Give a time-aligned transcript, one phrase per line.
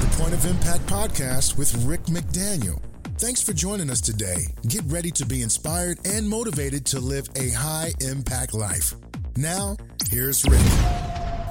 [0.00, 2.80] the Point of Impact podcast with Rick McDaniel.
[3.16, 4.46] Thanks for joining us today.
[4.68, 8.94] Get ready to be inspired and motivated to live a high impact life.
[9.36, 9.76] Now,
[10.08, 10.60] here's Rick.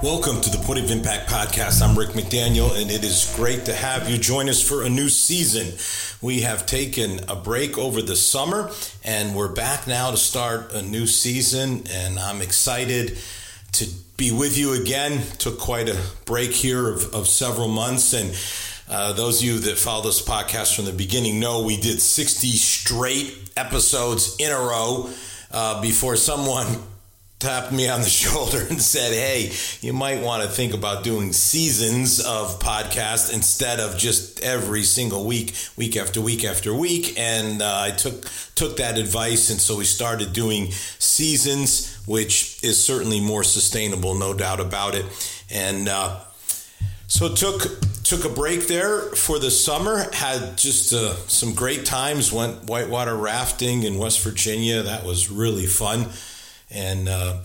[0.02, 1.82] Welcome to the Point of Impact podcast.
[1.82, 5.10] I'm Rick McDaniel, and it is great to have you join us for a new
[5.10, 5.76] season.
[6.22, 8.70] We have taken a break over the summer,
[9.04, 13.18] and we're back now to start a new season, and I'm excited
[13.72, 13.86] to
[14.18, 15.22] be with you again.
[15.38, 18.12] Took quite a break here of, of several months.
[18.12, 18.36] And
[18.90, 22.48] uh, those of you that follow this podcast from the beginning know we did 60
[22.48, 25.08] straight episodes in a row
[25.52, 26.66] uh, before someone
[27.38, 29.52] tapped me on the shoulder and said, Hey,
[29.86, 35.26] you might want to think about doing seasons of podcast instead of just every single
[35.26, 37.16] week, week after week after week.
[37.16, 39.50] And uh, I took, took that advice.
[39.50, 45.04] And so we started doing seasons, which is certainly more sustainable, no doubt about it.
[45.50, 46.20] And, uh,
[47.10, 47.62] so took
[48.04, 50.04] took a break there for the summer.
[50.12, 52.30] Had just uh, some great times.
[52.30, 54.82] Went whitewater rafting in West Virginia.
[54.82, 56.10] That was really fun
[56.70, 57.38] and uh,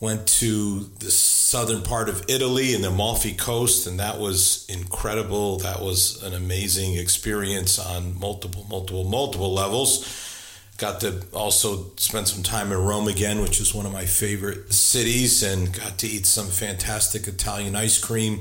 [0.00, 5.58] went to the southern part of Italy and the Amalfi Coast, and that was incredible.
[5.58, 10.32] That was an amazing experience on multiple, multiple, multiple levels.
[10.76, 14.72] Got to also spend some time in Rome again, which is one of my favorite
[14.72, 18.40] cities, and got to eat some fantastic Italian ice cream.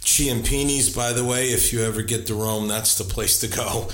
[0.00, 3.88] Ciampini's, by the way, if you ever get to Rome, that's the place to go.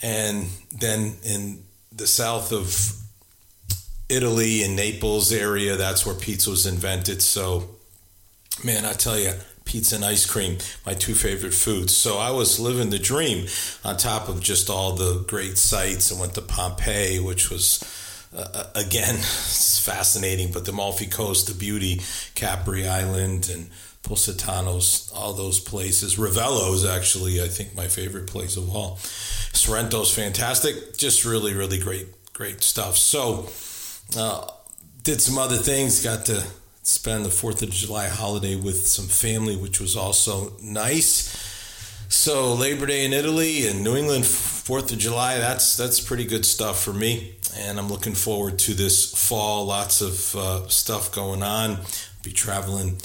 [0.00, 2.98] And then in the south of
[4.08, 5.76] Italy and Naples area.
[5.76, 7.20] That's where pizza was invented.
[7.22, 7.68] So,
[8.64, 9.32] man, I tell you,
[9.68, 11.94] pizza and ice cream, my two favorite foods.
[11.94, 13.46] So I was living the dream
[13.84, 16.10] on top of just all the great sights.
[16.10, 17.84] I went to Pompeii, which was.
[18.36, 22.02] Uh, uh again, it's fascinating, but the Amalfi Coast, the beauty,
[22.34, 23.70] Capri Island, and
[24.02, 26.16] Positano's, all those places.
[26.16, 28.96] Ravello is actually, I think, my favorite place of all.
[29.52, 30.96] Sorrento's fantastic.
[30.96, 32.96] Just really, really great, great stuff.
[32.96, 33.48] So,
[34.16, 34.50] uh,
[35.02, 36.02] did some other things.
[36.02, 36.44] Got to
[36.88, 41.36] spend the Fourth of July holiday with some family, which was also nice.
[42.08, 45.36] So Labor Day in Italy and New England Fourth of July.
[45.36, 49.66] That's that's pretty good stuff for me, and I'm looking forward to this fall.
[49.66, 51.80] Lots of uh, stuff going on.
[52.22, 52.96] Be traveling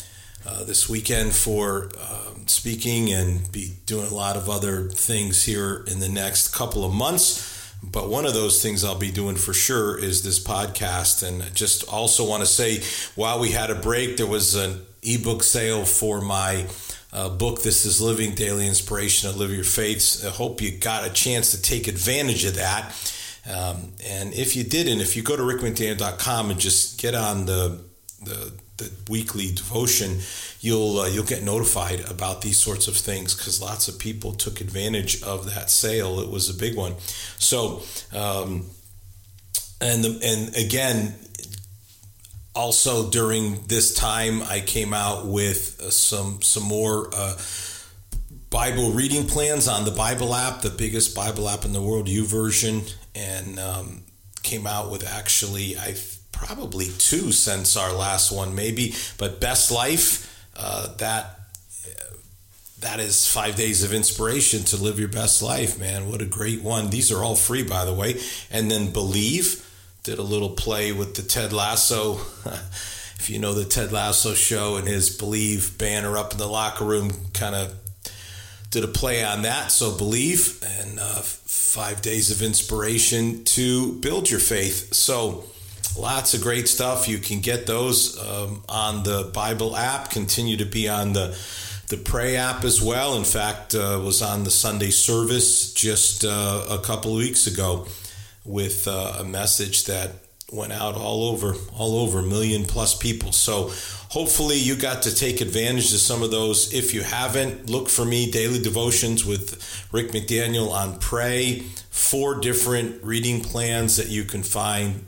[0.48, 5.84] uh, this weekend for um, speaking and be doing a lot of other things here
[5.88, 7.53] in the next couple of months.
[7.84, 11.28] But one of those things I'll be doing for sure is this podcast.
[11.28, 12.82] And just also want to say
[13.16, 16.66] while we had a break, there was an ebook sale for my
[17.12, 20.26] uh, book, This is Living Daily Inspiration to Live Your Faiths.
[20.26, 23.14] I hope you got a chance to take advantage of that.
[23.46, 27.82] Um, and if you didn't, if you go to rickmcdaniel.com and just get on the,
[28.24, 30.20] the the weekly devotion,
[30.60, 34.62] you'll uh, you'll get notified about these sorts of things because lots of people took
[34.62, 36.20] advantage of that sale.
[36.20, 36.96] It was a big one.
[37.38, 37.82] So,
[38.14, 38.66] um,
[39.82, 41.16] and the, and again,
[42.56, 47.10] also during this time, I came out with uh, some some more.
[47.14, 47.38] Uh,
[48.50, 52.24] Bible reading plans on the Bible app, the biggest Bible app in the world, U
[52.24, 54.04] YouVersion, and um,
[54.44, 55.96] came out with actually I
[56.44, 58.94] probably two since our last one, maybe.
[59.18, 61.40] But Best Life, uh, that
[62.84, 66.10] that is five days of inspiration to live your best life, man.
[66.10, 66.90] What a great one.
[66.90, 68.20] These are all free, by the way.
[68.52, 69.66] And then Believe
[70.04, 72.16] did a little play with the Ted Lasso.
[73.20, 76.84] if you know the Ted Lasso show and his Believe banner up in the locker
[76.84, 77.74] room, kind of
[78.70, 79.72] did a play on that.
[79.72, 84.94] So Believe and uh, five days of inspiration to build your faith.
[84.94, 85.46] So
[85.98, 87.08] lots of great stuff.
[87.08, 90.10] You can get those um, on the Bible app.
[90.10, 91.38] Continue to be on the
[91.90, 93.16] the Pray app as well.
[93.16, 97.88] In fact, uh, was on the Sunday service just uh, a couple of weeks ago
[98.46, 100.12] with uh, a message that
[100.52, 103.32] went out all over all over a million plus people.
[103.32, 103.72] So
[104.10, 106.74] hopefully you got to take advantage of some of those.
[106.74, 111.64] If you haven't, look for me daily devotions with Rick McDaniel on Pray.
[111.90, 115.06] Four different reading plans that you can find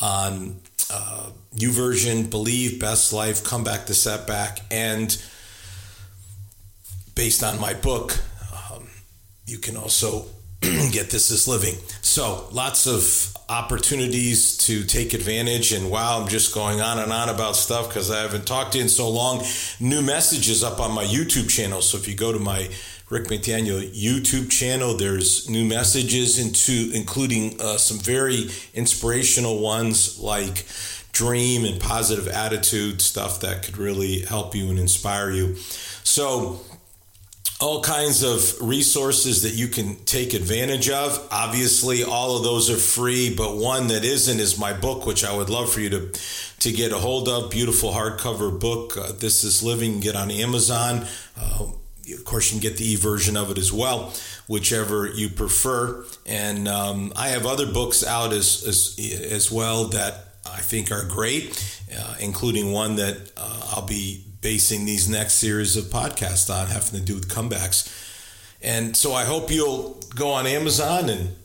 [0.00, 0.60] on
[0.92, 5.16] uh, YouVersion, Believe, Best Life, Come Back to Setback, and
[7.14, 8.18] based on my book,
[8.72, 8.88] um,
[9.46, 10.26] you can also
[10.92, 11.74] get This is Living.
[12.02, 15.72] So lots of opportunities to take advantage.
[15.72, 18.78] And wow, I'm just going on and on about stuff because I haven't talked to
[18.78, 19.42] you in so long.
[19.80, 21.80] New messages up on my YouTube channel.
[21.80, 22.68] So if you go to my
[23.08, 24.96] Rick McDaniel YouTube channel.
[24.96, 30.64] There's new messages into including uh, some very inspirational ones like
[31.12, 35.56] dream and positive attitude stuff that could really help you and inspire you.
[36.04, 36.60] So
[37.60, 41.28] all kinds of resources that you can take advantage of.
[41.30, 45.36] Obviously, all of those are free, but one that isn't is my book, which I
[45.36, 46.12] would love for you to
[46.60, 47.50] to get a hold of.
[47.50, 48.96] Beautiful hardcover book.
[48.96, 50.00] Uh, this is living.
[50.00, 51.06] Get on Amazon.
[51.38, 51.66] Uh,
[52.12, 54.12] of course, you can get the e version of it as well,
[54.46, 56.04] whichever you prefer.
[56.26, 58.98] And um, I have other books out as as,
[59.30, 61.62] as well that I think are great,
[61.96, 66.98] uh, including one that uh, I'll be basing these next series of podcasts on, having
[66.98, 67.88] to do with comebacks.
[68.62, 71.36] And so I hope you'll go on Amazon and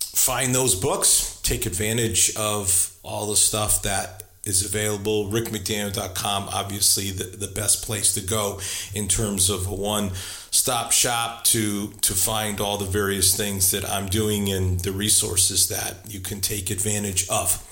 [0.00, 5.30] find those books, take advantage of all the stuff that is available.
[5.30, 8.60] RickMcDaniel.com, obviously the, the best place to go
[8.94, 10.10] in terms of a one
[10.50, 15.68] stop shop to to find all the various things that I'm doing and the resources
[15.68, 17.62] that you can take advantage of.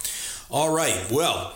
[0.50, 1.54] All right, well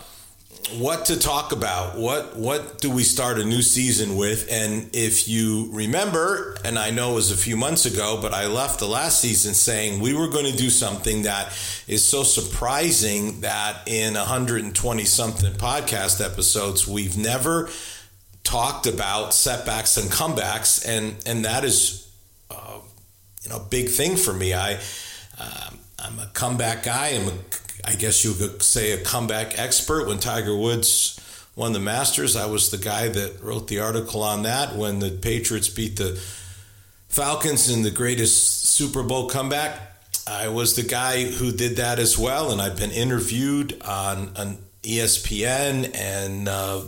[0.77, 1.97] what to talk about.
[1.97, 4.47] What what do we start a new season with?
[4.51, 8.47] And if you remember, and I know it was a few months ago, but I
[8.47, 11.47] left the last season saying we were going to do something that
[11.87, 17.69] is so surprising that in 120 something podcast episodes we've never
[18.43, 22.11] talked about setbacks and comebacks, and and that is
[22.49, 22.79] uh,
[23.43, 24.53] you know a big thing for me.
[24.53, 24.75] I
[25.39, 27.09] um, I'm a comeback guy.
[27.09, 27.37] I'm a
[27.85, 30.07] I guess you could say, a comeback expert.
[30.07, 31.19] When Tiger Woods
[31.55, 34.75] won the Masters, I was the guy that wrote the article on that.
[34.75, 36.19] When the Patriots beat the
[37.09, 39.79] Falcons in the greatest Super Bowl comeback,
[40.27, 42.51] I was the guy who did that as well.
[42.51, 46.81] And I've been interviewed on, ESPN and uh,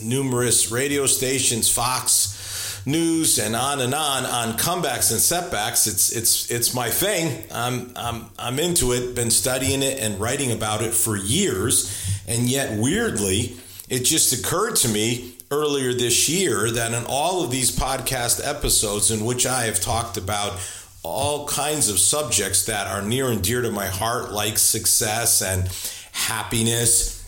[0.00, 2.41] numerous radio stations, Fox
[2.84, 5.86] news and on and on on comebacks and setbacks.
[5.86, 7.44] It's it's it's my thing.
[7.52, 9.14] I'm I'm I'm into it.
[9.14, 13.56] Been studying it and writing about it for years, and yet weirdly,
[13.88, 19.10] it just occurred to me earlier this year that in all of these podcast episodes
[19.10, 20.58] in which I have talked about
[21.02, 25.68] all kinds of subjects that are near and dear to my heart, like success and
[26.12, 27.18] happiness.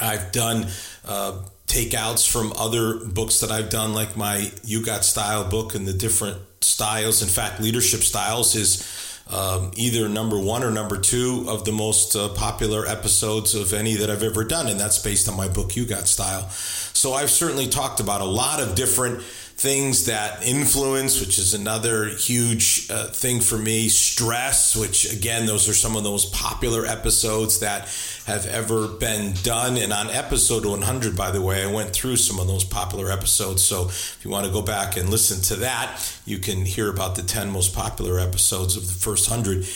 [0.00, 0.68] I've done
[1.06, 5.88] uh, takeouts from other books that I've done, like my You Got Style book and
[5.88, 7.22] the different styles.
[7.22, 12.14] In fact, leadership styles is um, either number one or number two of the most
[12.14, 15.74] uh, popular episodes of any that I've ever done, and that's based on my book
[15.74, 16.50] You Got Style.
[16.50, 19.24] So I've certainly talked about a lot of different
[19.54, 23.88] things that influence, which is another huge uh, thing for me.
[23.88, 27.88] Stress, which again, those are some of those popular episodes that
[28.26, 29.76] have ever been done.
[29.76, 33.62] And on episode 100, by the way, I went through some of those popular episodes.
[33.62, 37.14] So if you want to go back and listen to that, you can hear about
[37.14, 39.66] the 10 most popular episodes of the first 100.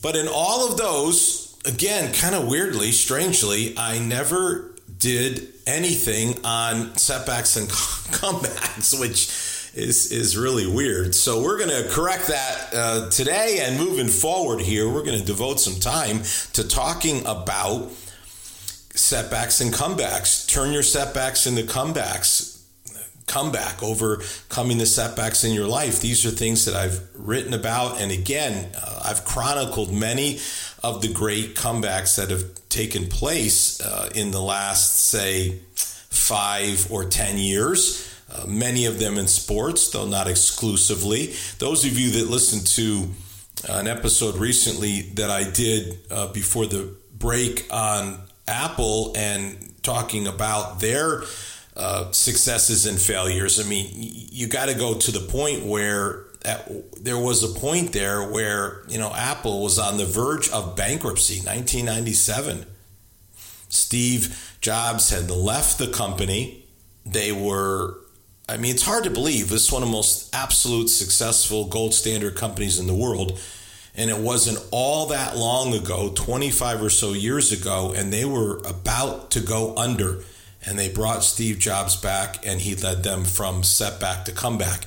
[0.00, 6.96] But in all of those, again, kind of weirdly, strangely, I never did anything on
[6.96, 9.28] setbacks and comebacks, which
[9.74, 11.14] is is really weird.
[11.14, 15.24] So we're going to correct that uh, today and moving forward here, we're going to
[15.24, 16.22] devote some time
[16.52, 17.90] to talking about
[18.94, 20.46] setbacks and comebacks.
[20.46, 22.51] Turn your setbacks into comebacks.
[23.26, 26.00] Comeback, overcoming the setbacks in your life.
[26.00, 28.00] These are things that I've written about.
[28.00, 30.38] And again, uh, I've chronicled many
[30.82, 37.04] of the great comebacks that have taken place uh, in the last, say, five or
[37.04, 38.08] 10 years.
[38.30, 41.34] Uh, many of them in sports, though not exclusively.
[41.58, 43.08] Those of you that listened to
[43.68, 50.26] uh, an episode recently that I did uh, before the break on Apple and talking
[50.26, 51.22] about their
[51.76, 53.58] uh, successes and failures.
[53.58, 56.70] I mean, you got to go to the point where at,
[57.02, 61.36] there was a point there where you know Apple was on the verge of bankruptcy,
[61.36, 62.66] 1997.
[63.68, 66.64] Steve Jobs had left the company.
[67.06, 67.96] They were,
[68.48, 71.94] I mean, it's hard to believe this is one of the most absolute successful gold
[71.94, 73.40] standard companies in the world.
[73.94, 78.58] And it wasn't all that long ago, 25 or so years ago, and they were
[78.58, 80.22] about to go under.
[80.64, 84.86] And they brought Steve Jobs back, and he led them from setback to comeback.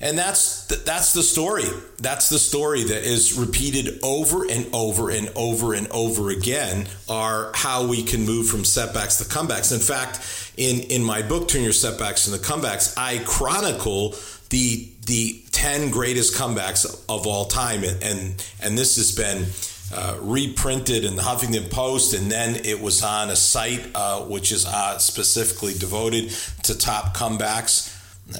[0.00, 1.64] And that's the, that's the story.
[1.98, 7.52] That's the story that is repeated over and over and over and over again are
[7.54, 9.72] how we can move from setbacks to comebacks.
[9.72, 10.20] In fact,
[10.56, 14.14] in in my book Turn Your Setbacks into Comebacks, I chronicle
[14.50, 19.46] the the 10 greatest comebacks of all time and and, and this has been
[19.92, 24.52] uh, reprinted in the Huffington Post, and then it was on a site uh, which
[24.52, 26.30] is uh, specifically devoted
[26.64, 27.90] to top comebacks.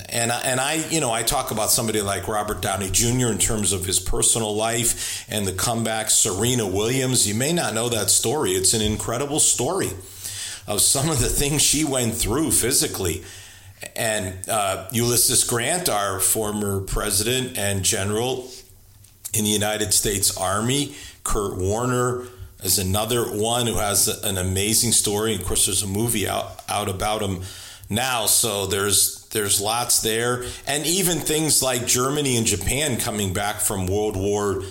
[0.09, 3.27] And I, and I, you know, I talk about somebody like Robert Downey Jr.
[3.27, 6.09] in terms of his personal life and the comeback.
[6.09, 8.53] Serena Williams, you may not know that story.
[8.53, 9.91] It's an incredible story
[10.67, 13.23] of some of the things she went through physically.
[13.95, 18.51] and uh, Ulysses Grant, our former president and general
[19.35, 22.27] in the United States Army, Kurt Warner
[22.63, 25.35] is another one who has an amazing story.
[25.35, 27.43] Of course, there's a movie out, out about him
[27.91, 33.57] now, so there's there's lots there, and even things like Germany and Japan coming back
[33.57, 34.63] from World War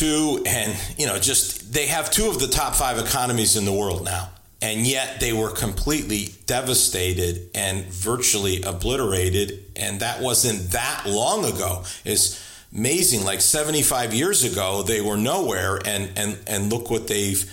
[0.00, 3.72] II, and you know, just they have two of the top five economies in the
[3.72, 4.30] world now
[4.62, 11.82] and yet they were completely devastated and virtually obliterated and that wasn't that long ago
[12.04, 12.40] is
[12.74, 13.24] amazing.
[13.24, 17.44] Like 75 years ago they were nowhere and and and look what they've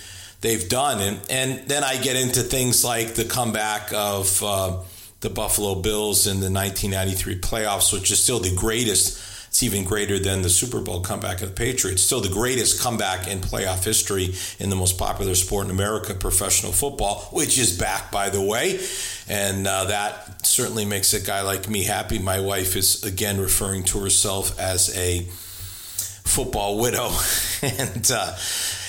[0.41, 1.01] they've done.
[1.01, 4.77] And and then I get into things like the comeback of uh,
[5.21, 10.19] the Buffalo Bills in the 1993 playoffs which is still the greatest it's even greater
[10.19, 12.03] than the Super Bowl comeback of the Patriots.
[12.03, 16.71] Still the greatest comeback in playoff history in the most popular sport in America, professional
[16.71, 18.79] football, which is back, by the way.
[19.27, 22.19] And uh, that certainly makes a guy like me happy.
[22.19, 25.21] My wife is, again, referring to herself as a
[26.29, 27.09] football widow.
[27.63, 28.35] and, uh,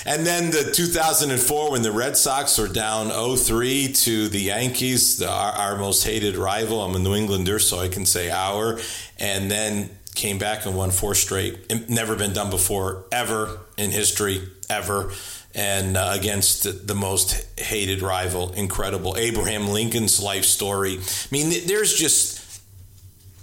[0.05, 5.29] and then the 2004 when the Red Sox were down 0-3 to the Yankees, the,
[5.29, 6.81] our, our, most hated rival.
[6.81, 8.79] I'm a New Englander, so I can say our.
[9.19, 11.89] And then came back and won four straight.
[11.89, 15.11] Never been done before, ever in history, ever.
[15.53, 19.17] And uh, against the most hated rival, incredible.
[19.17, 20.97] Abraham Lincoln's life story.
[20.97, 22.40] I mean, there's just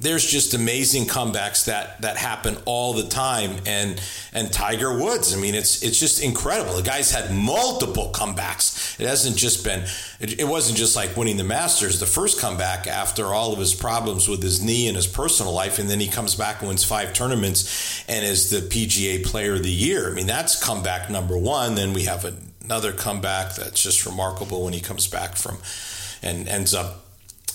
[0.00, 3.56] there's just amazing comebacks that that happen all the time.
[3.66, 4.00] And
[4.32, 6.76] and Tiger Woods I mean it's it's just incredible.
[6.76, 8.98] The guy's had multiple comebacks.
[9.00, 9.84] It hasn't just been
[10.20, 13.74] it, it, wasn't just like winning the Masters the first comeback after all of his
[13.74, 16.84] problems with his knee and his personal life and then he comes back and wins
[16.84, 20.10] five tournaments and is the PGA player of the year.
[20.10, 22.24] I mean that's comeback number 1 then we have
[22.64, 25.58] another comeback that's just remarkable when he comes back from
[26.22, 27.07] and ends up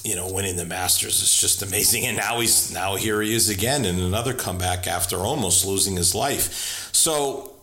[0.03, 2.05] you know, winning the Masters is just amazing.
[2.13, 6.13] And now he's now here he is again in another comeback after almost losing his
[6.13, 6.89] life.
[6.91, 7.53] So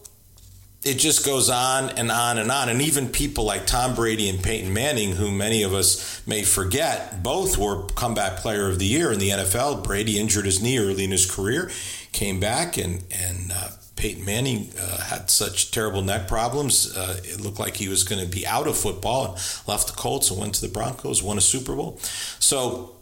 [0.83, 2.71] it just goes on and on and on.
[2.71, 7.23] And even people like Tom Brady and Peyton Manning, who many of us may forget,
[7.23, 9.85] both were comeback player of the year in the NFL.
[9.85, 11.71] Brady injured his knee early in his career,
[12.13, 13.69] came back and and uh,
[14.01, 16.97] Peyton Manning uh, had such terrible neck problems.
[16.97, 19.35] Uh, it looked like he was going to be out of football and
[19.69, 21.99] left the Colts and went to the Broncos, won a Super Bowl.
[22.39, 22.97] So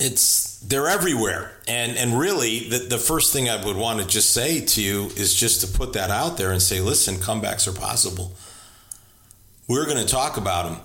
[0.00, 1.52] it's they're everywhere.
[1.68, 5.10] And and really the, the first thing I would want to just say to you
[5.14, 8.32] is just to put that out there and say, listen, comebacks are possible.
[9.68, 10.80] We're going to talk about them.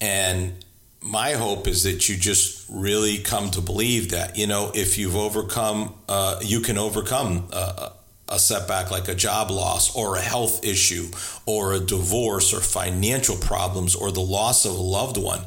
[0.00, 0.64] And
[1.02, 5.16] my hope is that you just really come to believe that, you know, if you've
[5.16, 7.90] overcome, uh, you can overcome uh,
[8.32, 11.08] a setback like a job loss or a health issue
[11.46, 15.42] or a divorce or financial problems or the loss of a loved one.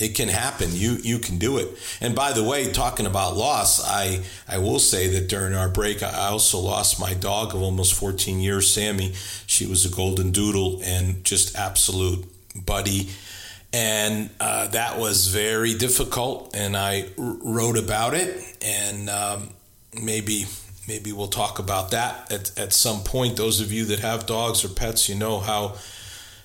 [0.00, 0.70] It can happen.
[0.72, 1.68] You you can do it.
[2.00, 6.02] And by the way, talking about loss, I I will say that during our break,
[6.02, 9.12] I also lost my dog of almost 14 years, Sammy.
[9.46, 12.24] She was a golden doodle and just absolute
[12.66, 13.10] buddy.
[13.72, 16.54] And uh, that was very difficult.
[16.54, 18.56] And I wrote about it.
[18.60, 19.50] And um,
[20.00, 20.46] maybe
[20.88, 23.36] maybe we'll talk about that at, at some point.
[23.36, 25.76] Those of you that have dogs or pets, you know how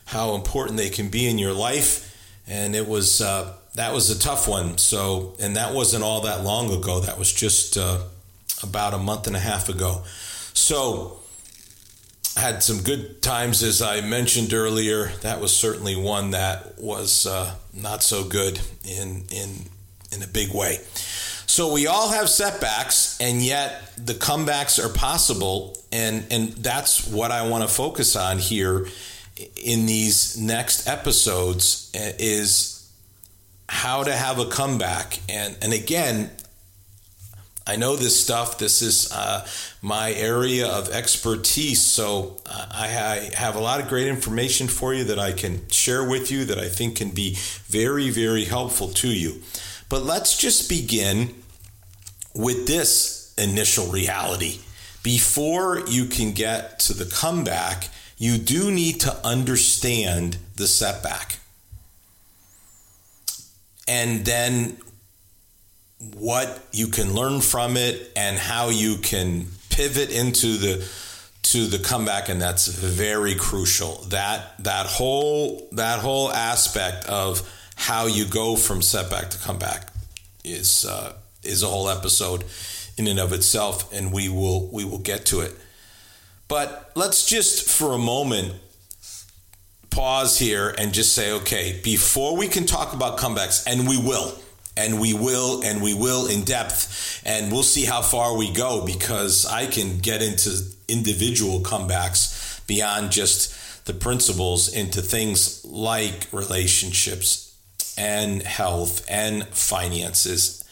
[0.05, 2.03] how important they can be in your life.
[2.47, 4.77] And it was uh, that was a tough one.
[4.77, 6.99] So, and that wasn't all that long ago.
[6.99, 7.99] That was just uh,
[8.63, 10.03] about a month and a half ago.
[10.53, 11.19] So,
[12.35, 15.11] had some good times as I mentioned earlier.
[15.21, 19.49] That was certainly one that was uh, not so good in in
[20.11, 20.79] in a big way.
[21.49, 27.31] So we all have setbacks, and yet the comebacks are possible, and and that's what
[27.31, 28.87] I want to focus on here
[29.55, 32.91] in these next episodes is
[33.69, 36.29] how to have a comeback, and and again.
[37.69, 38.59] I know this stuff.
[38.59, 39.45] This is uh,
[39.81, 41.81] my area of expertise.
[41.81, 45.69] So uh, I, I have a lot of great information for you that I can
[45.69, 47.35] share with you that I think can be
[47.65, 49.41] very, very helpful to you.
[49.89, 51.33] But let's just begin
[52.33, 54.59] with this initial reality.
[55.03, 61.39] Before you can get to the comeback, you do need to understand the setback.
[63.87, 64.77] And then
[66.15, 70.87] what you can learn from it and how you can pivot into the
[71.43, 77.41] to the comeback and that's very crucial that that whole that whole aspect of
[77.77, 79.93] how you go from setback to comeback
[80.43, 82.43] is uh, is a whole episode
[82.97, 85.53] in and of itself, and we will we will get to it.
[86.47, 88.55] But let's just for a moment
[89.91, 94.33] pause here and just say, okay, before we can talk about comebacks, and we will,
[94.75, 98.85] and we will and we will in depth and we'll see how far we go
[98.85, 107.46] because I can get into individual comebacks beyond just the principles into things like relationships
[107.97, 110.63] and health and finances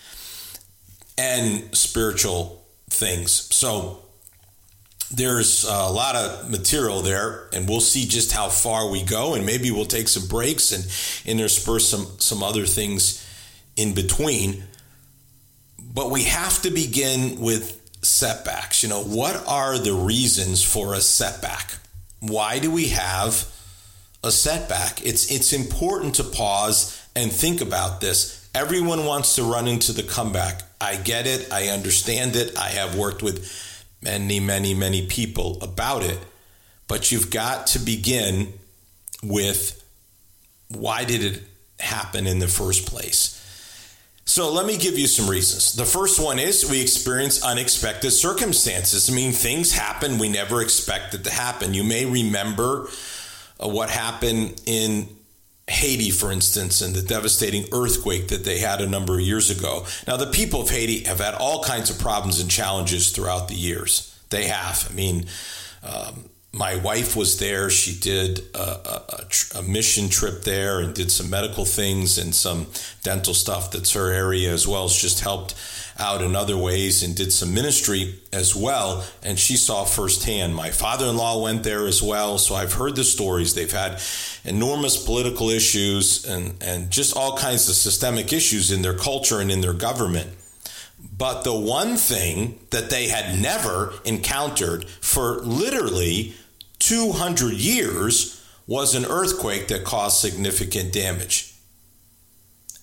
[1.18, 3.32] and spiritual things.
[3.54, 4.02] So
[5.12, 9.46] there's a lot of material there and we'll see just how far we go and
[9.46, 10.84] maybe we'll take some breaks and
[11.26, 13.26] intersperse some some other things
[13.76, 14.64] in between.
[15.94, 18.84] But we have to begin with setbacks.
[18.84, 21.78] You know, what are the reasons for a setback?
[22.20, 23.48] Why do we have
[24.24, 25.06] a setback?
[25.06, 28.50] It's it's important to pause and think about this.
[28.54, 30.62] Everyone wants to run into the comeback.
[30.80, 31.52] I get it.
[31.52, 32.58] I understand it.
[32.58, 33.50] I have worked with
[34.02, 36.20] many, many, many people about it.
[36.88, 38.54] But you've got to begin
[39.24, 39.84] with
[40.70, 41.44] why did it
[41.80, 43.42] happen in the first place?
[44.26, 45.74] So let me give you some reasons.
[45.74, 49.10] The first one is we experience unexpected circumstances.
[49.10, 51.74] I mean, things happen we never expected to happen.
[51.74, 52.90] You may remember
[53.64, 55.15] uh, what happened in
[55.68, 59.86] Haiti, for instance, and the devastating earthquake that they had a number of years ago.
[60.08, 63.56] Now, the people of Haiti have had all kinds of problems and challenges throughout the
[63.56, 64.16] years.
[64.30, 64.88] They have.
[64.90, 65.26] I mean,
[65.84, 67.70] um, my wife was there.
[67.70, 72.68] She did a, a, a, mission trip there and did some medical things and some
[73.04, 74.86] dental stuff that's her area as well.
[74.86, 75.54] It's just helped
[75.98, 79.06] out in other ways and did some ministry as well.
[79.24, 80.54] And she saw firsthand.
[80.56, 82.38] My father in law went there as well.
[82.38, 83.54] So I've heard the stories.
[83.54, 84.02] They've had
[84.44, 89.52] enormous political issues and, and just all kinds of systemic issues in their culture and
[89.52, 90.32] in their government.
[91.18, 96.34] But the one thing that they had never encountered for literally
[96.80, 101.54] 200 years was an earthquake that caused significant damage.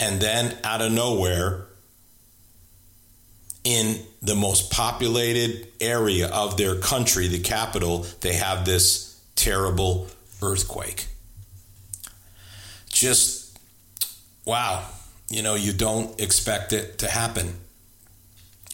[0.00, 1.66] And then out of nowhere,
[3.64, 10.08] in the most populated area of their country, the capital, they have this terrible
[10.42, 11.06] earthquake.
[12.88, 13.58] Just
[14.44, 14.84] wow,
[15.28, 17.54] you know, you don't expect it to happen.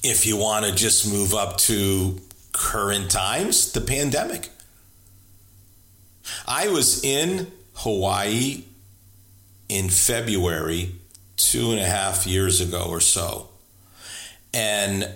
[0.02, 2.18] If you want to just move up to
[2.52, 4.48] current times, the pandemic.
[6.46, 8.64] I was in Hawaii
[9.68, 10.94] in February
[11.36, 13.47] two and a half years ago or so.
[14.52, 15.08] And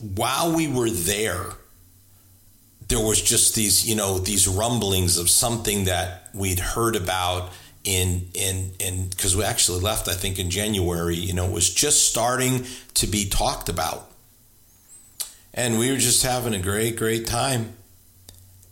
[0.00, 1.46] while we were there,
[2.88, 7.50] there was just these, you know, these rumblings of something that we'd heard about
[7.84, 11.16] in in in because we actually left, I think, in January.
[11.16, 14.10] You know, it was just starting to be talked about,
[15.54, 17.74] and we were just having a great, great time.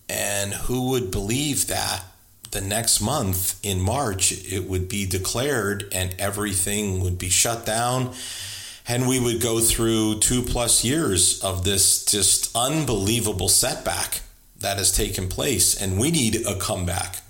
[0.08, 2.04] And who would believe that
[2.52, 8.14] the next month in March it would be declared and everything would be shut down?
[8.88, 14.20] And we would go through two plus years of this just unbelievable setback
[14.60, 15.80] that has taken place.
[15.80, 17.20] And we need a comeback.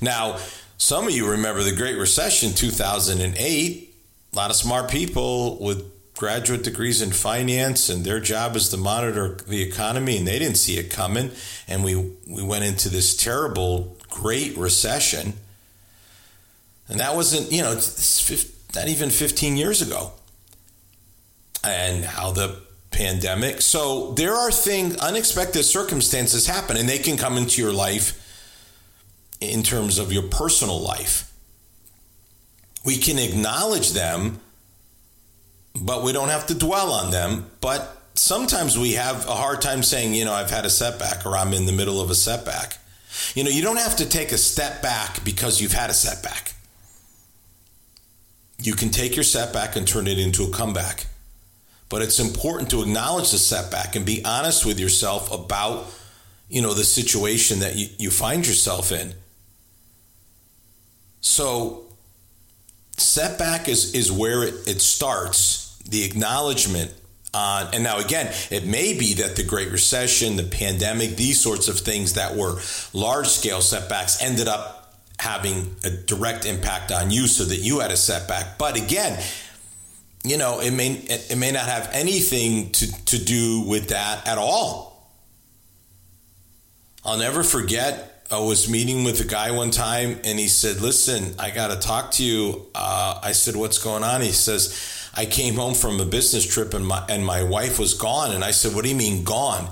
[0.00, 0.38] Now,
[0.78, 3.94] some of you remember the Great Recession 2008.
[4.32, 8.76] A lot of smart people with graduate degrees in finance and their job is to
[8.76, 11.30] monitor the economy and they didn't see it coming
[11.66, 11.96] and we
[12.28, 15.32] we went into this terrible great recession
[16.88, 17.74] and that wasn't you know
[18.74, 20.12] not even 15 years ago
[21.64, 27.38] and how the pandemic so there are things unexpected circumstances happen and they can come
[27.38, 28.18] into your life
[29.40, 31.32] in terms of your personal life
[32.84, 34.38] we can acknowledge them
[35.74, 37.50] but we don't have to dwell on them.
[37.60, 41.36] But sometimes we have a hard time saying, you know, I've had a setback or
[41.36, 42.78] I'm in the middle of a setback.
[43.34, 46.54] You know, you don't have to take a step back because you've had a setback.
[48.58, 51.06] You can take your setback and turn it into a comeback.
[51.92, 55.92] But it's important to acknowledge the setback and be honest with yourself about,
[56.48, 59.12] you know, the situation that you, you find yourself in.
[61.20, 61.84] So
[62.96, 66.94] setback is is where it, it starts the acknowledgement
[67.34, 71.68] on, and now again, it may be that the Great Recession, the pandemic, these sorts
[71.68, 72.58] of things that were
[72.94, 77.90] large scale setbacks ended up having a direct impact on you so that you had
[77.90, 78.56] a setback.
[78.56, 79.22] But again,
[80.24, 84.38] you know, it may it may not have anything to, to do with that at
[84.38, 85.10] all.
[87.04, 91.34] I'll never forget I was meeting with a guy one time and he said, Listen,
[91.38, 92.66] I got to talk to you.
[92.74, 94.20] Uh, I said, What's going on?
[94.22, 97.94] He says, I came home from a business trip and my and my wife was
[97.94, 99.68] gone and I said, "What do you mean gone?"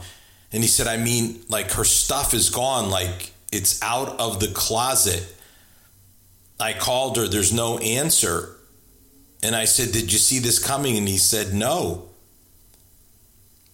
[0.52, 4.48] And he said, "I mean like her stuff is gone, like it's out of the
[4.48, 5.34] closet."
[6.60, 8.54] I called her, there's no answer.
[9.42, 10.96] And I said, Did you see this coming?
[10.96, 12.08] And he said, No.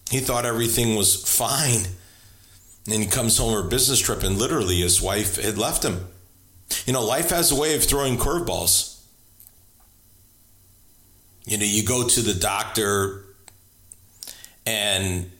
[0.09, 1.85] He thought everything was fine.
[2.89, 6.07] And he comes home from a business trip, and literally his wife had left him.
[6.85, 9.01] You know, life has a way of throwing curveballs.
[11.45, 13.23] You know, you go to the doctor
[14.65, 15.31] and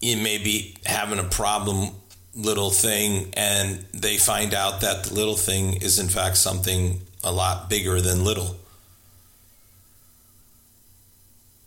[0.00, 1.90] you may be having a problem
[2.34, 7.32] little thing and they find out that the little thing is in fact something a
[7.32, 8.56] lot bigger than little.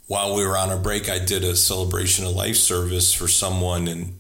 [0.10, 3.88] While we were on our break, I did a celebration of life service for someone
[3.88, 4.20] and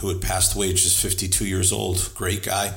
[0.00, 2.10] who had passed away, just 52 years old.
[2.16, 2.74] Great guy,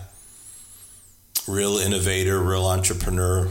[1.47, 3.49] real innovator, real entrepreneur,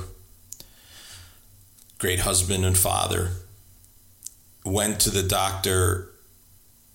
[1.99, 3.31] great husband and father.
[4.65, 6.09] Went to the doctor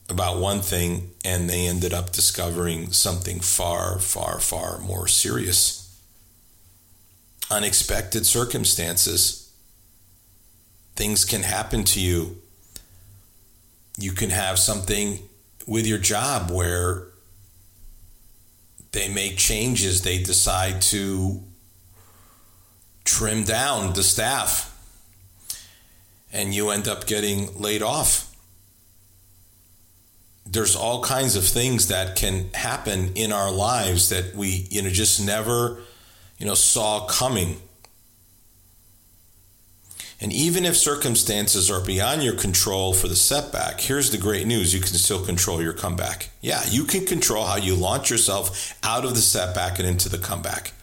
[0.08, 6.02] about one thing and they ended up discovering something far, far, far more serious.
[7.52, 9.46] Unexpected circumstances.
[10.97, 12.38] Things can happen to you.
[13.97, 15.19] You can have something
[15.65, 17.07] with your job where
[18.91, 21.41] they make changes, they decide to
[23.05, 24.75] trim down the staff,
[26.33, 28.27] and you end up getting laid off
[30.49, 34.89] there's all kinds of things that can happen in our lives that we you know
[34.89, 35.79] just never
[36.38, 37.57] you know saw coming
[40.19, 44.73] and even if circumstances are beyond your control for the setback here's the great news
[44.73, 49.06] you can still control your comeback yeah you can control how you launch yourself out
[49.06, 50.73] of the setback and into the comeback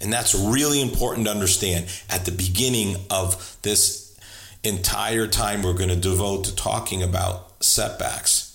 [0.00, 4.18] and that's really important to understand at the beginning of this
[4.64, 8.48] entire time we're going to devote to talking about setbacks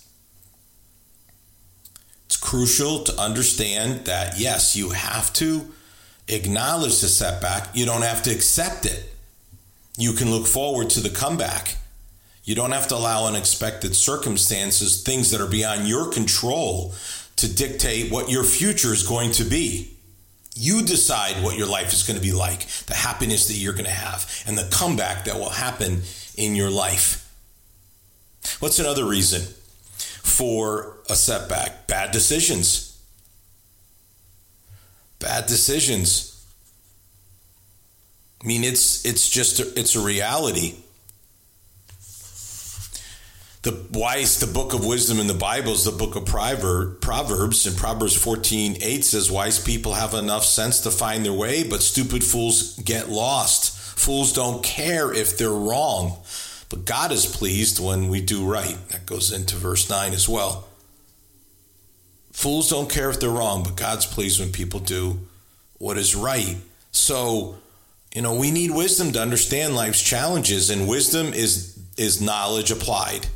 [2.34, 5.72] it's crucial to understand that, yes, you have to
[6.26, 7.68] acknowledge the setback.
[7.74, 9.13] You don't have to accept it.
[9.96, 11.76] You can look forward to the comeback.
[12.42, 16.94] You don't have to allow unexpected circumstances, things that are beyond your control,
[17.36, 19.96] to dictate what your future is going to be.
[20.54, 23.86] You decide what your life is going to be like, the happiness that you're going
[23.86, 26.02] to have, and the comeback that will happen
[26.36, 27.20] in your life.
[28.60, 29.42] What's another reason
[30.24, 31.86] for a setback.
[31.86, 32.98] Bad decisions.
[35.18, 36.33] Bad decisions.
[38.44, 40.74] I mean, it's it's just a, it's a reality.
[43.62, 47.76] The wise, the book of wisdom in the Bible is the book of Proverbs, and
[47.78, 52.22] Proverbs 14, 8 says, Wise people have enough sense to find their way, but stupid
[52.22, 53.74] fools get lost.
[53.98, 56.18] Fools don't care if they're wrong.
[56.68, 58.76] But God is pleased when we do right.
[58.90, 60.68] That goes into verse 9 as well.
[62.32, 65.20] Fools don't care if they're wrong, but God's pleased when people do
[65.78, 66.56] what is right.
[66.92, 67.56] So,
[68.14, 73.26] you know, we need wisdom to understand life's challenges, and wisdom is is knowledge applied.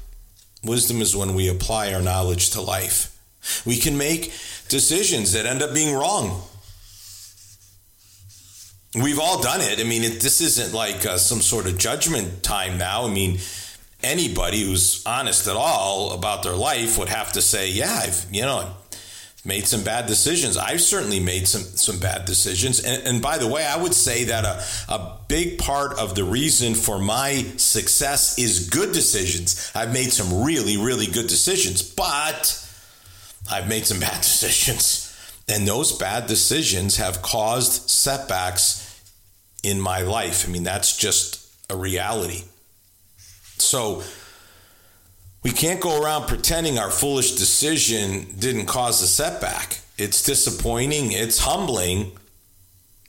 [0.65, 3.17] Wisdom is when we apply our knowledge to life.
[3.67, 4.33] We can make
[4.69, 6.43] decisions that end up being wrong.
[8.95, 9.81] We've all done it.
[9.81, 13.07] I mean, it, this isn't like uh, some sort of judgment time now.
[13.07, 13.39] I mean,
[14.03, 18.43] anybody who's honest at all about their life would have to say, "Yeah, I've you
[18.43, 18.75] know
[19.49, 20.57] made some bad decisions.
[20.57, 24.25] I've certainly made some some bad decisions." And, and by the way, I would say
[24.25, 29.73] that a a big part of the reason for my success is good decisions.
[29.75, 32.65] I've made some really really good decisions, but
[33.51, 35.05] I've made some bad decisions.
[35.49, 38.85] And those bad decisions have caused setbacks
[39.63, 40.47] in my life.
[40.47, 42.45] I mean, that's just a reality.
[43.57, 44.03] So
[45.49, 49.79] we can't go around pretending our foolish decision didn't cause a setback.
[49.97, 52.13] It's disappointing, it's humbling,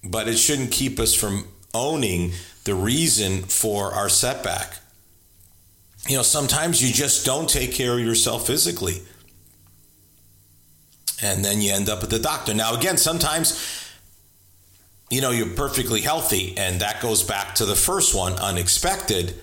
[0.06, 2.32] but it shouldn't keep us from owning
[2.64, 4.78] the reason for our setback.
[6.08, 9.02] You know, sometimes you just don't take care of yourself physically
[11.22, 12.54] and then you end up at the doctor.
[12.54, 13.92] Now, again, sometimes
[15.10, 19.34] you know you're perfectly healthy, and that goes back to the first one, unexpected.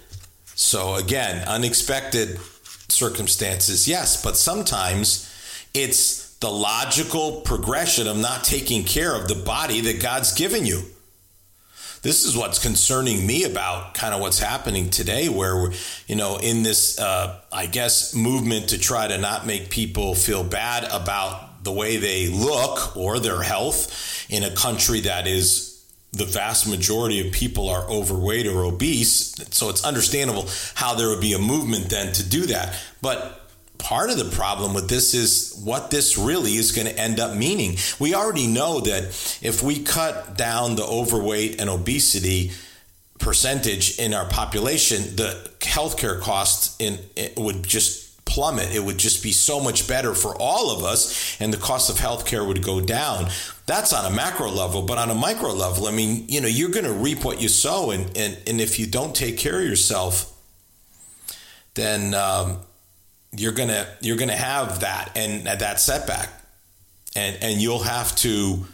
[0.54, 2.40] So again, unexpected
[2.88, 5.32] circumstances, yes, but sometimes
[5.74, 10.82] it's the logical progression of not taking care of the body that God's given you.
[12.02, 15.72] This is what's concerning me about kind of what's happening today, where we're,
[16.06, 20.44] you know, in this, uh, I guess, movement to try to not make people feel
[20.44, 25.65] bad about the way they look or their health in a country that is
[26.16, 29.34] the vast majority of people are overweight or obese.
[29.50, 32.74] So it's understandable how there would be a movement then to do that.
[33.02, 33.48] But
[33.78, 37.36] part of the problem with this is what this really is going to end up
[37.36, 37.76] meaning.
[37.98, 39.04] We already know that
[39.42, 42.52] if we cut down the overweight and obesity,
[43.18, 46.98] percentage in our population, the healthcare costs in
[47.36, 48.05] would just
[48.36, 48.74] plummet.
[48.74, 51.96] It would just be so much better for all of us, and the cost of
[51.96, 53.30] healthcare would go down.
[53.64, 56.68] That's on a macro level, but on a micro level, I mean, you know, you're
[56.68, 59.66] going to reap what you sow, and and and if you don't take care of
[59.66, 60.30] yourself,
[61.72, 62.58] then um,
[63.34, 66.28] you're gonna you're gonna have that and that setback,
[67.16, 68.66] and and you'll have to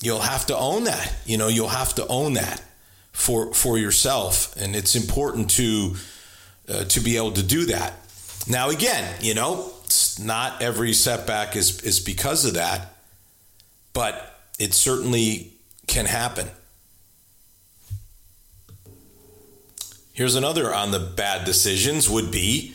[0.00, 1.12] you'll have to own that.
[1.26, 2.62] You know, you'll have to own that
[3.10, 5.96] for for yourself, and it's important to
[6.68, 7.94] uh, to be able to do that.
[8.48, 9.72] Now, again, you know,
[10.20, 12.94] not every setback is is because of that,
[13.92, 15.52] but it certainly
[15.86, 16.48] can happen.
[20.12, 22.74] Here's another on the bad decisions would be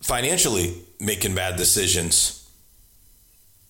[0.00, 2.44] financially making bad decisions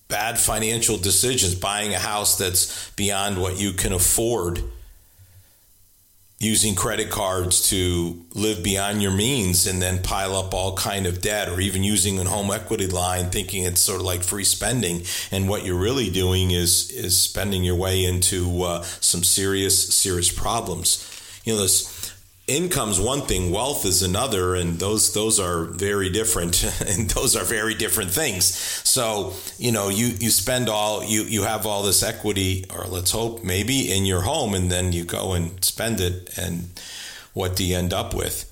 [0.07, 4.63] bad financial decisions, buying a house that's beyond what you can afford,
[6.37, 11.21] using credit cards to live beyond your means and then pile up all kind of
[11.21, 15.01] debt or even using a home equity line thinking it's sort of like free spending.
[15.31, 20.31] And what you're really doing is is spending your way into uh, some serious serious
[20.31, 21.09] problems.
[21.45, 21.94] You know this
[22.47, 27.43] income's one thing, wealth is another, and those those are very different, and those are
[27.43, 28.45] very different things.
[28.45, 33.11] So you know, you you spend all you you have all this equity, or let's
[33.11, 36.69] hope maybe in your home, and then you go and spend it, and
[37.33, 38.51] what do you end up with?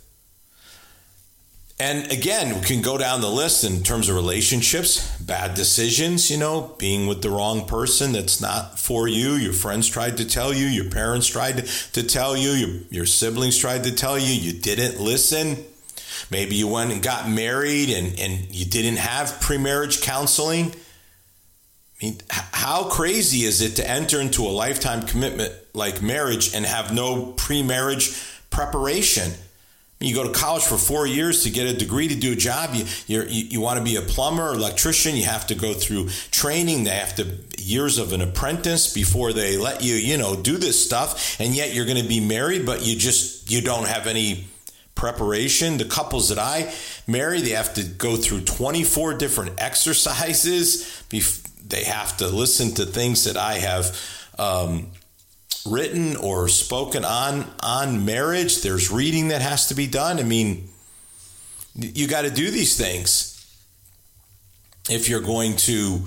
[1.84, 6.38] And again, we can go down the list in terms of relationships, bad decisions, you
[6.38, 9.34] know, being with the wrong person that's not for you.
[9.34, 13.58] Your friends tried to tell you, your parents tried to tell you, your, your siblings
[13.58, 15.58] tried to tell you, you didn't listen.
[16.32, 20.68] Maybe you went and got married and, and you didn't have pre marriage counseling.
[22.02, 26.66] I mean, how crazy is it to enter into a lifetime commitment like marriage and
[26.66, 28.18] have no pre marriage
[28.52, 29.34] preparation?
[30.00, 32.72] You go to college for four years to get a degree to do a job.
[32.74, 35.16] You you you want to be a plumber electrician.
[35.16, 36.84] You have to go through training.
[36.84, 40.84] They have to years of an apprentice before they let you you know do this
[40.84, 41.40] stuff.
[41.40, 44.48] And yet you're going to be married, but you just you don't have any
[44.96, 45.78] preparation.
[45.78, 46.74] The couples that I
[47.08, 51.04] marry, they have to go through 24 different exercises.
[51.10, 54.00] They have to listen to things that I have.
[54.38, 54.92] Um,
[55.66, 58.62] written or spoken on on marriage.
[58.62, 60.20] There's reading that has to be done.
[60.20, 60.70] I mean,
[61.76, 63.30] you got to do these things
[64.90, 66.02] if you're going to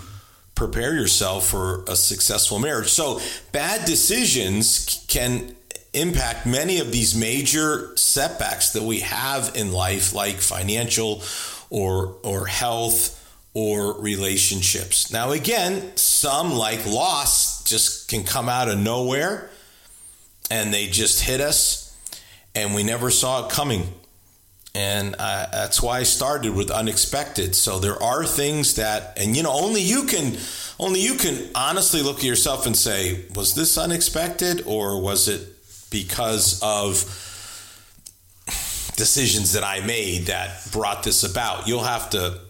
[0.54, 2.88] prepare yourself for a successful marriage.
[2.88, 3.20] So,
[3.52, 5.54] bad decisions can
[5.92, 11.22] impact many of these major setbacks that we have in life like financial
[11.70, 13.22] or or health
[13.56, 15.10] or relationships.
[15.10, 19.48] Now again, some like loss just can come out of nowhere
[20.50, 21.96] and they just hit us
[22.54, 23.88] and we never saw it coming.
[24.74, 27.54] And I, that's why I started with unexpected.
[27.54, 30.36] So there are things that, and you know, only you can,
[30.78, 35.48] only you can honestly look at yourself and say, was this unexpected or was it
[35.90, 37.04] because of
[38.96, 41.66] decisions that I made that brought this about?
[41.66, 42.40] You'll have to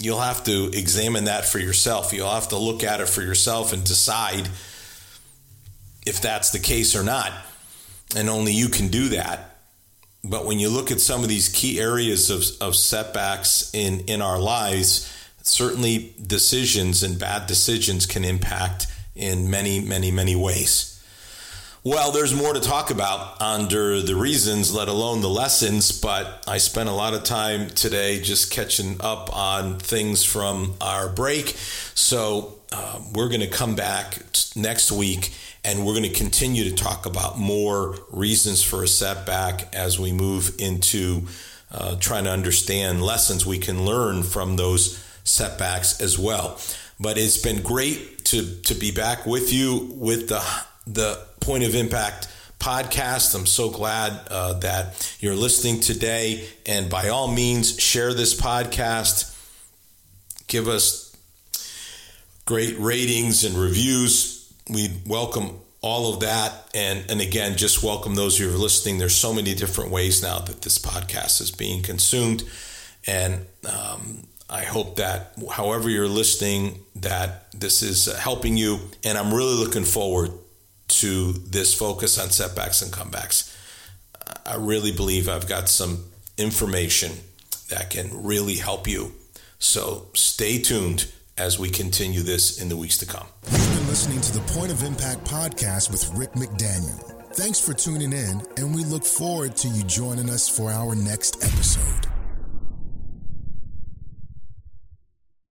[0.00, 2.12] you'll have to examine that for yourself.
[2.12, 4.48] You'll have to look at it for yourself and decide
[6.06, 7.32] if that's the case or not.
[8.16, 9.58] And only you can do that.
[10.24, 14.20] But when you look at some of these key areas of, of setbacks in, in
[14.20, 15.10] our lives,
[15.42, 20.89] certainly decisions and bad decisions can impact in many, many, many ways.
[21.82, 26.58] Well, there's more to talk about under the reasons, let alone the lessons, but I
[26.58, 31.56] spent a lot of time today just catching up on things from our break.
[31.94, 34.18] So uh, we're going to come back
[34.54, 35.32] next week
[35.64, 40.12] and we're going to continue to talk about more reasons for a setback as we
[40.12, 41.28] move into
[41.72, 46.60] uh, trying to understand lessons we can learn from those setbacks as well.
[47.00, 50.44] But it's been great to, to be back with you with the
[50.86, 52.28] the Point of Impact
[52.60, 53.34] podcast.
[53.34, 56.46] I'm so glad uh, that you're listening today.
[56.66, 59.36] And by all means, share this podcast.
[60.46, 61.16] Give us
[62.44, 64.52] great ratings and reviews.
[64.68, 66.52] We welcome all of that.
[66.74, 68.98] And, and again, just welcome those who are listening.
[68.98, 72.44] There's so many different ways now that this podcast is being consumed.
[73.06, 78.80] And um, I hope that however you're listening, that this is helping you.
[79.02, 80.32] And I'm really looking forward
[80.90, 83.56] to this focus on setbacks and comebacks.
[84.46, 86.04] I really believe I've got some
[86.36, 87.12] information
[87.68, 89.12] that can really help you.
[89.58, 93.26] So stay tuned as we continue this in the weeks to come.
[93.50, 97.06] You've been listening to the Point of Impact podcast with Rick McDaniel.
[97.34, 101.42] Thanks for tuning in, and we look forward to you joining us for our next
[101.44, 102.19] episode.